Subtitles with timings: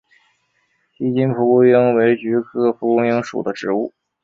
[0.97, 3.93] 锡金蒲公英为菊科蒲公英属的植物。